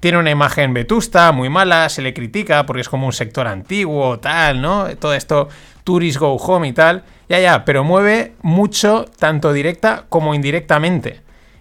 Tiene 0.00 0.16
una 0.16 0.30
imagen 0.30 0.72
vetusta, 0.72 1.32
muy 1.32 1.50
mala, 1.50 1.90
se 1.90 2.00
le 2.00 2.14
critica 2.14 2.64
porque 2.64 2.80
es 2.80 2.88
como 2.88 3.04
un 3.04 3.12
sector 3.12 3.46
antiguo, 3.46 4.20
tal, 4.20 4.62
¿no? 4.62 4.86
Todo 4.96 5.12
esto, 5.12 5.50
tourist 5.84 6.16
go 6.16 6.34
home 6.36 6.68
y 6.68 6.72
tal. 6.72 7.04
Ya, 7.28 7.40
ya, 7.40 7.66
pero 7.66 7.84
mueve 7.84 8.32
mucho, 8.40 9.04
tanto 9.18 9.52
directa 9.52 10.06
como 10.08 10.34
indirectamente. 10.34 11.20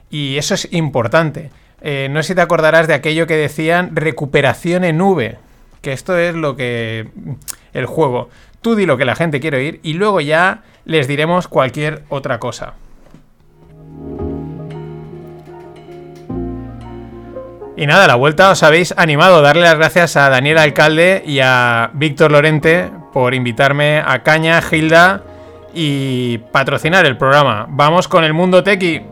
Y 0.09 0.37
eso 0.37 0.53
es 0.53 0.69
importante. 0.71 1.51
Eh, 1.81 2.07
no 2.09 2.23
sé 2.23 2.29
si 2.29 2.35
te 2.35 2.41
acordarás 2.41 2.87
de 2.87 2.93
aquello 2.93 3.27
que 3.27 3.35
decían 3.35 3.97
recuperación 3.97 4.85
en 4.85 4.99
nube. 4.99 5.39
Que 5.85 5.93
esto 5.93 6.17
es 6.17 6.33
lo 6.33 6.55
que. 6.55 7.09
el 7.73 7.85
juego. 7.85 8.29
Tú 8.63 8.73
di 8.73 8.87
lo 8.87 8.97
que 8.97 9.05
la 9.05 9.13
gente 9.13 9.39
quiere 9.39 9.57
oír 9.57 9.79
y 9.83 9.93
luego 9.93 10.19
ya 10.19 10.63
les 10.83 11.07
diremos 11.07 11.47
cualquier 11.47 12.01
otra 12.09 12.39
cosa. 12.39 12.73
Y 17.77 17.85
nada, 17.85 18.07
la 18.07 18.15
vuelta 18.15 18.49
os 18.49 18.63
habéis 18.63 18.95
animado. 18.97 19.43
Darle 19.43 19.61
las 19.61 19.75
gracias 19.75 20.17
a 20.17 20.27
Daniel 20.31 20.57
Alcalde 20.57 21.21
y 21.23 21.41
a 21.41 21.91
Víctor 21.93 22.31
Lorente 22.31 22.89
por 23.13 23.35
invitarme 23.35 24.01
a 24.03 24.23
Caña, 24.23 24.63
Gilda 24.63 25.21
y 25.71 26.39
patrocinar 26.51 27.05
el 27.05 27.15
programa. 27.15 27.67
Vamos 27.69 28.07
con 28.07 28.23
el 28.23 28.33
mundo 28.33 28.63
tequi. 28.63 29.03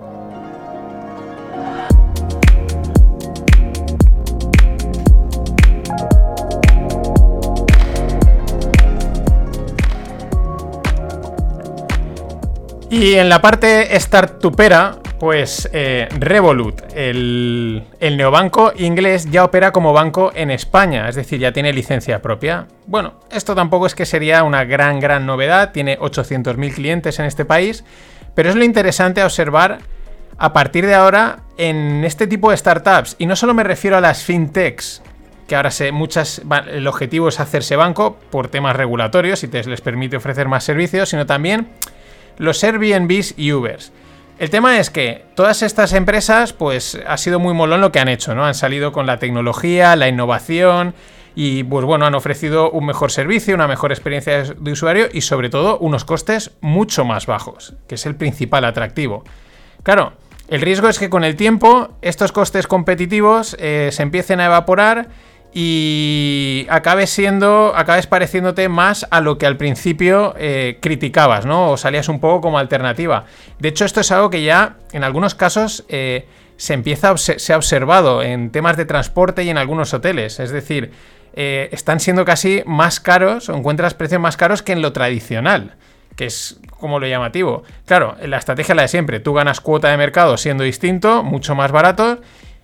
Y 12.94 13.16
en 13.16 13.28
la 13.28 13.42
parte 13.42 14.00
startupera, 14.00 15.00
pues 15.20 15.68
eh, 15.74 16.08
Revolut, 16.12 16.80
el, 16.94 17.84
neobanco 18.00 18.72
inglés, 18.78 19.32
ya 19.32 19.44
opera 19.46 19.72
como 19.72 19.94
banco 19.94 20.32
en 20.36 20.52
España, 20.52 21.10
es 21.10 21.16
decir, 21.16 21.40
ya 21.40 21.52
tiene 21.52 21.74
licencia 21.74 22.22
propia. 22.22 22.68
Bueno, 22.86 23.16
esto 23.32 23.56
tampoco 23.56 23.88
es 23.88 23.96
que 23.96 24.06
sería 24.06 24.44
una 24.44 24.64
gran, 24.66 25.00
gran 25.00 25.26
novedad, 25.26 25.72
tiene 25.72 25.98
800.000 25.98 26.76
clientes 26.76 27.18
en 27.18 27.26
este 27.26 27.46
país, 27.46 27.84
pero 28.36 28.50
es 28.52 28.56
lo 28.56 28.64
interesante 28.64 29.22
a 29.22 29.26
observar 29.26 29.80
a 30.38 30.54
partir 30.54 30.86
de 30.86 30.94
ahora 30.94 31.40
en 31.58 32.04
este 32.06 32.28
tipo 32.28 32.52
de 32.52 32.58
startups, 32.58 33.16
y 33.18 33.26
no 33.26 33.36
solo 33.36 33.56
me 33.56 33.64
refiero 33.64 33.98
a 33.98 34.02
las 34.02 34.24
fintechs, 34.24 35.02
que 35.48 35.56
ahora 35.56 35.72
se, 35.72 35.92
muchas, 35.92 36.44
el 36.68 36.86
objetivo 36.86 37.28
es 37.28 37.40
hacerse 37.40 37.76
banco 37.76 38.18
por 38.30 38.50
temas 38.50 38.76
regulatorios 38.76 39.44
y 39.44 39.48
les 39.48 39.82
permite 39.82 40.16
ofrecer 40.16 40.48
más 40.48 40.64
servicios, 40.64 41.10
sino 41.10 41.26
también 41.26 41.70
los 42.38 42.64
Airbnbs 42.64 43.36
y 43.38 43.52
Ubers. 43.52 43.92
El 44.40 44.50
tema 44.50 44.80
es 44.80 44.90
que 44.90 45.26
todas 45.36 45.62
estas 45.62 45.94
empresas, 45.94 46.54
pues 46.54 47.00
ha 47.08 47.18
sido 47.18 47.40
muy 47.40 47.54
molón 47.54 47.82
lo 47.82 47.92
que 47.92 48.00
han 48.00 48.10
hecho, 48.10 48.34
¿no? 48.36 48.46
Han 48.46 48.56
salido 48.56 48.92
con 48.92 49.06
la 49.06 49.20
tecnología, 49.20 49.96
la 49.96 50.08
innovación 50.08 50.96
y, 51.36 51.64
pues 51.64 51.86
bueno, 51.86 52.06
han 52.06 52.16
ofrecido 52.16 52.72
un 52.72 52.86
mejor 52.86 53.12
servicio, 53.12 53.56
una 53.56 53.68
mejor 53.68 53.92
experiencia 53.92 54.44
de 54.44 54.72
usuario 54.72 55.08
y 55.12 55.22
sobre 55.22 55.50
todo 55.50 55.78
unos 55.78 56.04
costes 56.04 56.52
mucho 56.62 57.06
más 57.06 57.26
bajos, 57.26 57.76
que 57.88 57.96
es 57.96 58.06
el 58.06 58.16
principal 58.16 58.66
atractivo. 58.66 59.24
Claro, 59.84 60.14
el 60.48 60.62
riesgo 60.62 60.90
es 60.90 61.00
que 61.00 61.10
con 61.10 61.24
el 61.24 61.36
tiempo 61.36 61.90
estos 62.02 62.32
costes 62.32 62.68
competitivos 62.68 63.56
eh, 63.60 63.90
se 63.92 64.04
empiecen 64.04 64.40
a 64.40 64.46
evaporar 64.46 65.08
y 65.54 66.66
acabes 66.70 67.12
siendo, 67.12 67.74
acabes 67.76 68.08
pareciéndote 68.08 68.70
más 68.70 69.06
a 69.12 69.22
lo 69.22 69.38
que 69.38 69.46
al 69.46 69.58
principio 69.58 70.34
eh, 70.38 70.80
criticabas, 70.82 71.46
¿no? 71.46 71.72
O 71.72 71.78
salías 71.78 72.10
un 72.10 72.20
poco 72.20 72.42
como 72.42 72.58
alternativa. 72.58 73.26
De 73.60 73.70
hecho, 73.70 73.86
esto 73.86 74.02
es 74.02 74.12
algo 74.12 74.32
que 74.32 74.44
ya 74.44 74.78
en 74.94 75.04
algunos 75.04 75.36
casos 75.36 75.86
eh, 75.90 76.28
se 76.58 76.74
empieza, 76.74 77.16
se 77.18 77.54
ha 77.54 77.58
observado 77.58 78.24
en 78.24 78.52
temas 78.52 78.78
de 78.78 78.86
transporte 78.86 79.44
y 79.44 79.50
en 79.50 79.60
algunos 79.60 79.94
hoteles. 79.94 80.40
Es 80.40 80.50
decir, 80.50 80.92
eh, 81.36 81.70
están 81.72 82.00
siendo 82.00 82.26
casi 82.26 82.64
más 82.66 83.00
caros 83.00 83.48
o 83.50 83.56
encuentras 83.56 83.94
precios 83.94 84.22
más 84.22 84.38
caros 84.38 84.64
que 84.64 84.72
en 84.72 84.82
lo 84.82 84.92
tradicional. 84.92 85.76
Que 86.16 86.26
es 86.26 86.60
como 86.70 87.00
lo 87.00 87.08
llamativo. 87.08 87.64
Claro, 87.86 88.16
la 88.24 88.38
estrategia 88.38 88.74
es 88.74 88.76
la 88.76 88.82
de 88.84 88.88
siempre. 88.88 89.20
Tú 89.20 89.34
ganas 89.34 89.62
cuota 89.62 89.90
de 89.90 89.98
mercado 89.98 90.38
siendo 90.38 90.64
distinto, 90.64 91.24
mucho 91.24 91.56
más 91.56 91.72
barato 91.72 92.20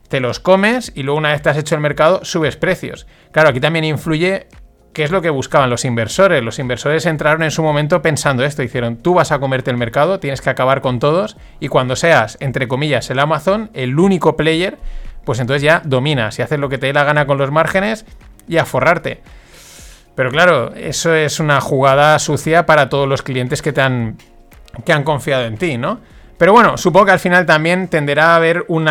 te 0.10 0.20
los 0.20 0.40
comes 0.40 0.92
y 0.96 1.04
luego 1.04 1.18
una 1.18 1.32
vez 1.32 1.42
te 1.42 1.50
has 1.50 1.58
hecho 1.58 1.76
el 1.76 1.82
mercado 1.82 2.26
subes 2.26 2.58
precios. 2.58 3.08
Claro, 3.32 3.50
aquí 3.50 3.60
también 3.60 3.86
influye 3.86 4.48
qué 4.92 5.04
es 5.04 5.12
lo 5.12 5.22
que 5.22 5.30
buscaban 5.30 5.70
los 5.70 5.86
inversores. 5.86 6.44
Los 6.44 6.60
inversores 6.60 7.06
entraron 7.06 7.44
en 7.44 7.52
su 7.52 7.64
momento 7.64 8.02
pensando 8.02 8.44
esto, 8.44 8.64
hicieron, 8.64 8.98
tú 8.98 9.14
vas 9.14 9.32
a 9.32 9.40
comerte 9.40 9.72
el 9.72 9.78
mercado, 9.78 10.20
tienes 10.20 10.42
que 10.42 10.50
acabar 10.50 10.82
con 10.82 11.00
todos 11.00 11.38
y 11.60 11.68
cuando 11.68 11.96
seas, 11.96 12.38
entre 12.42 12.68
comillas, 12.68 13.10
el 13.10 13.20
Amazon, 13.20 13.70
el 13.74 13.98
único 13.98 14.36
player, 14.36 14.78
pues 15.24 15.40
entonces 15.40 15.62
ya 15.62 15.82
dominas 15.86 16.40
y 16.40 16.42
haces 16.42 16.60
lo 16.60 16.70
que 16.70 16.80
te 16.80 16.88
dé 16.88 16.94
la 16.94 17.04
gana 17.04 17.28
con 17.28 17.38
los 17.38 17.52
márgenes 17.52 18.06
y 18.48 18.58
a 18.58 18.66
forrarte. 18.66 19.22
Pero 20.16 20.32
claro, 20.32 20.74
eso 20.76 21.14
es 21.14 21.40
una 21.40 21.62
jugada 21.62 22.18
sucia 22.20 22.66
para 22.66 22.90
todos 22.90 23.08
los 23.08 23.22
clientes 23.22 23.62
que 23.62 23.72
te 23.72 23.82
han, 23.82 24.18
que 24.84 24.92
han 24.92 25.04
confiado 25.04 25.46
en 25.46 25.58
ti, 25.58 25.78
¿no? 25.78 26.00
Pero 26.40 26.54
bueno, 26.54 26.78
supongo 26.78 27.08
que 27.08 27.12
al 27.12 27.20
final 27.20 27.46
también 27.46 27.90
tenderá 27.90 28.32
a 28.32 28.38
haber 28.38 28.64
un, 28.70 28.88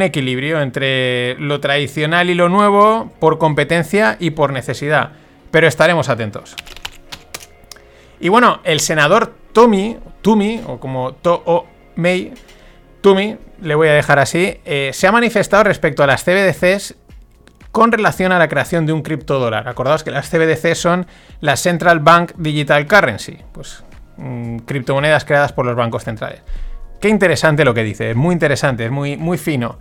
equilibrio 0.00 0.62
entre 0.62 1.34
lo 1.34 1.60
tradicional 1.60 2.30
y 2.30 2.34
lo 2.34 2.48
nuevo 2.48 3.12
por 3.20 3.36
competencia 3.36 4.16
y 4.18 4.30
por 4.30 4.50
necesidad. 4.50 5.10
Pero 5.50 5.68
estaremos 5.68 6.08
atentos. 6.08 6.56
Y 8.18 8.30
bueno, 8.30 8.60
el 8.64 8.80
senador 8.80 9.34
Tommy, 9.52 9.98
Tumi, 10.22 10.62
o 10.66 10.80
como 10.80 11.12
To 11.12 11.66
Mei, 11.96 12.32
Tumi, 13.02 13.36
le 13.60 13.74
voy 13.74 13.88
a 13.88 13.92
dejar 13.92 14.18
así, 14.18 14.58
eh, 14.64 14.90
se 14.94 15.06
ha 15.06 15.12
manifestado 15.12 15.64
respecto 15.64 16.02
a 16.02 16.06
las 16.06 16.24
CBDCs 16.24 16.94
con 17.72 17.92
relación 17.92 18.32
a 18.32 18.38
la 18.38 18.48
creación 18.48 18.86
de 18.86 18.94
un 18.94 19.02
criptodólar. 19.02 19.68
Acordaos 19.68 20.02
que 20.02 20.10
las 20.10 20.30
CBDC 20.30 20.76
son 20.76 21.06
la 21.42 21.56
Central 21.56 22.00
Bank 22.00 22.32
Digital 22.38 22.86
Currency. 22.86 23.36
Pues 23.52 23.84
Mm, 24.16 24.58
criptomonedas 24.58 25.24
creadas 25.24 25.52
por 25.52 25.64
los 25.64 25.74
bancos 25.74 26.04
centrales. 26.04 26.42
Qué 27.00 27.08
interesante 27.08 27.64
lo 27.64 27.74
que 27.74 27.82
dice, 27.82 28.10
es 28.10 28.16
muy 28.16 28.32
interesante, 28.32 28.84
es 28.84 28.90
muy, 28.90 29.16
muy 29.16 29.38
fino, 29.38 29.78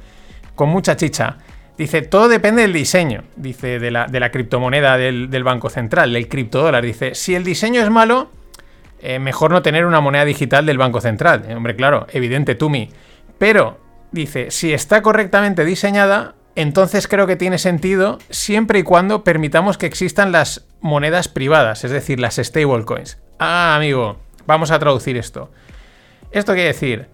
con 0.56 0.70
mucha 0.70 0.96
chicha. 0.96 1.38
Dice, 1.78 2.02
todo 2.02 2.28
depende 2.28 2.62
del 2.62 2.74
diseño, 2.74 3.24
dice, 3.36 3.80
de 3.80 3.92
la, 3.92 4.08
de 4.08 4.20
la 4.20 4.32
criptomoneda 4.32 4.98
del, 4.98 5.44
Banco 5.44 5.70
Central, 5.70 6.14
del 6.14 6.28
criptodólar. 6.28 6.84
Dice, 6.84 7.16
si 7.16 7.36
el 7.36 7.44
diseño 7.44 7.82
es 7.82 7.90
malo, 7.90 8.32
eh, 9.02 9.20
mejor 9.20 9.52
no 9.52 9.62
tener 9.62 9.86
una 9.86 10.00
moneda 10.00 10.26
digital 10.26 10.66
del 10.66 10.78
Banco 10.78 11.02
Central. 11.02 11.46
Eh, 11.48 11.56
hombre, 11.56 11.76
claro, 11.76 12.08
evidente, 12.12 12.56
Tumi. 12.56 12.90
Pero, 13.38 13.80
dice, 14.12 14.52
si 14.52 14.74
está 14.74 15.02
correctamente 15.02 15.66
diseñada, 15.66 16.36
entonces 16.56 17.08
creo 17.08 17.28
que 17.28 17.36
tiene 17.36 17.58
sentido 17.58 18.20
siempre 18.30 18.80
y 18.80 18.84
cuando 18.84 19.24
permitamos 19.24 19.78
que 19.78 19.86
existan 19.86 20.32
las 20.32 20.66
monedas 20.82 21.28
privadas, 21.28 21.84
es 21.84 21.92
decir, 21.92 22.20
las 22.20 22.36
stablecoins. 22.36 23.18
Ah, 23.40 23.76
amigo, 23.76 24.18
vamos 24.46 24.72
a 24.72 24.80
traducir 24.80 25.18
esto. 25.18 25.50
Esto 26.32 26.54
quiere 26.54 26.68
decir, 26.68 27.08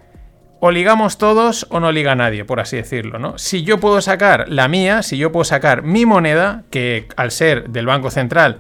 o 0.60 0.72
ligamos 0.72 1.18
todos 1.18 1.68
o 1.70 1.80
no 1.80 1.92
liga 1.92 2.16
nadie, 2.16 2.46
por 2.46 2.60
así 2.60 2.78
decirlo, 2.78 3.20
¿no? 3.20 3.38
Si 3.38 3.64
yo 3.64 3.80
puedo 3.80 4.02
sacar 4.02 4.50
la 4.50 4.68
mía, 4.68 5.04
si 5.04 5.18
yo 5.18 5.32
puedo 5.32 5.44
sacar 5.44 5.84
mi 5.84 6.06
moneda, 6.06 6.64
que 6.72 7.08
al 7.16 7.32
ser 7.32 7.70
del 7.70 7.86
Banco 7.86 8.10
Central 8.10 8.60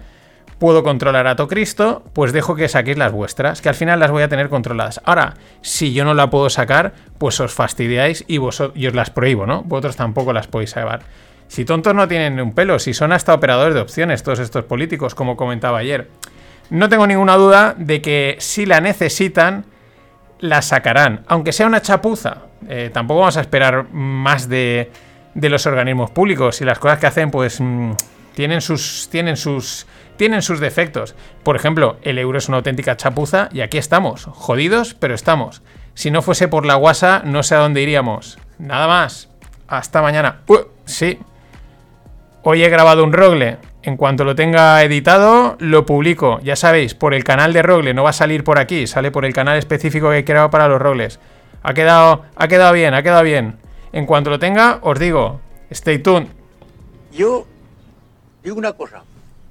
puedo 0.59 0.83
controlar 0.83 1.27
a 1.27 1.35
todo 1.35 1.47
Cristo, 1.47 2.03
pues 2.13 2.33
dejo 2.33 2.55
que 2.55 2.67
saquéis 2.67 2.97
las 2.97 3.11
vuestras, 3.11 3.61
que 3.61 3.69
al 3.69 3.75
final 3.75 3.99
las 3.99 4.11
voy 4.11 4.23
a 4.23 4.27
tener 4.27 4.49
controladas. 4.49 5.01
Ahora, 5.05 5.35
si 5.61 5.93
yo 5.93 6.03
no 6.05 6.13
la 6.13 6.29
puedo 6.29 6.49
sacar, 6.49 6.93
pues 7.17 7.39
os 7.39 7.53
fastidiáis 7.53 8.23
y, 8.27 8.37
vosotros, 8.37 8.77
y 8.77 8.87
os 8.87 8.95
las 8.95 9.09
prohíbo, 9.09 9.45
¿no? 9.45 9.63
Vosotros 9.63 9.95
tampoco 9.95 10.33
las 10.33 10.47
podéis 10.47 10.71
sacar. 10.71 11.01
Si 11.47 11.63
tontos 11.63 11.95
no 11.95 12.07
tienen 12.07 12.39
un 12.39 12.53
pelo, 12.53 12.79
si 12.79 12.93
son 12.93 13.11
hasta 13.11 13.33
operadores 13.33 13.73
de 13.73 13.81
opciones 13.81 14.23
todos 14.23 14.39
estos 14.39 14.65
políticos, 14.65 15.15
como 15.15 15.37
comentaba 15.37 15.77
ayer. 15.79 16.09
No 16.69 16.89
tengo 16.89 17.07
ninguna 17.07 17.35
duda 17.35 17.75
de 17.77 18.01
que 18.01 18.35
si 18.39 18.65
la 18.65 18.81
necesitan, 18.81 19.65
la 20.39 20.61
sacarán. 20.61 21.23
Aunque 21.27 21.53
sea 21.53 21.67
una 21.67 21.81
chapuza. 21.81 22.39
Eh, 22.67 22.89
tampoco 22.93 23.21
vamos 23.21 23.37
a 23.37 23.41
esperar 23.41 23.87
más 23.91 24.49
de, 24.49 24.91
los 25.33 25.65
organismos 25.65 26.11
públicos. 26.11 26.59
Y 26.61 26.65
las 26.65 26.79
cosas 26.79 26.99
que 26.99 27.07
hacen, 27.07 27.31
pues, 27.31 27.61
mm, 27.61 27.91
tienen, 28.33 28.59
sus, 28.59 29.07
tienen, 29.09 29.37
sus, 29.37 29.87
tienen 30.17 30.41
sus 30.41 30.59
defectos. 30.59 31.15
Por 31.43 31.55
ejemplo, 31.55 31.97
el 32.01 32.17
euro 32.17 32.37
es 32.37 32.47
una 32.47 32.57
auténtica 32.57 32.97
chapuza 32.97 33.49
y 33.51 33.61
aquí 33.61 33.77
estamos. 33.77 34.25
Jodidos, 34.25 34.93
pero 34.93 35.13
estamos. 35.15 35.61
Si 35.93 36.11
no 36.11 36.21
fuese 36.21 36.47
por 36.47 36.65
la 36.65 36.75
guasa, 36.75 37.21
no 37.23 37.43
sé 37.43 37.55
a 37.55 37.59
dónde 37.59 37.81
iríamos. 37.81 38.37
Nada 38.59 38.87
más. 38.87 39.29
Hasta 39.67 40.01
mañana. 40.01 40.41
Uh, 40.47 40.59
sí. 40.85 41.19
Hoy 42.43 42.63
he 42.63 42.69
grabado 42.69 43.03
un 43.03 43.13
rogle. 43.13 43.57
En 43.83 43.95
cuanto 43.95 44.25
lo 44.25 44.35
tenga 44.35 44.83
editado, 44.83 45.55
lo 45.59 45.85
publico. 45.85 46.39
Ya 46.43 46.57
sabéis, 46.57 46.93
por 46.93 47.13
el 47.13 47.23
canal 47.23 47.53
de 47.53 47.61
Rogle, 47.61 47.93
no 47.93 48.03
va 48.03 48.09
a 48.09 48.13
salir 48.13 48.43
por 48.43 48.59
aquí, 48.59 48.85
sale 48.85 49.11
por 49.11 49.23
el 49.23 49.33
canal 49.33 49.57
específico 49.57 50.09
que 50.09 50.17
he 50.17 50.25
creado 50.25 50.49
para 50.49 50.67
los 50.67 50.81
Rogles. 50.81 51.21
Ha 51.63 51.73
quedado, 51.73 52.23
ha 52.35 52.47
quedado 52.49 52.73
bien, 52.73 52.93
ha 52.93 53.01
quedado 53.01 53.23
bien. 53.23 53.55
En 53.93 54.05
cuanto 54.05 54.29
lo 54.29 54.39
tenga, 54.39 54.79
os 54.81 54.99
digo, 54.99 55.39
stay 55.69 55.99
tuned. 55.99 56.27
Yo 57.13 57.47
digo 58.43 58.57
una 58.57 58.73
cosa, 58.73 59.03